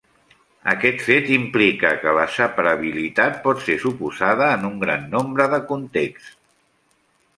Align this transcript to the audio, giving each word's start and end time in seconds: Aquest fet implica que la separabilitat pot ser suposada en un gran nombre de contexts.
Aquest 0.71 1.03
fet 1.07 1.27
implica 1.33 1.91
que 2.05 2.13
la 2.19 2.23
separabilitat 2.37 3.37
pot 3.45 3.61
ser 3.67 3.77
suposada 3.85 4.49
en 4.57 4.67
un 4.71 4.83
gran 4.87 5.07
nombre 5.13 5.47
de 5.57 5.61
contexts. 5.75 6.33